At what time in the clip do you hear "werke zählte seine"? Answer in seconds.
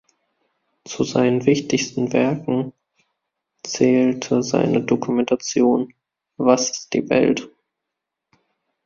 2.11-4.81